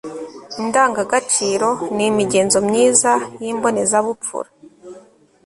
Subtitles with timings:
[0.61, 3.11] indangagaciro ni imigenzo myiza
[3.41, 4.49] y'imbonezabupfura